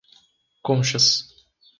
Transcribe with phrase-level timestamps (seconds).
[0.63, 1.29] Conchas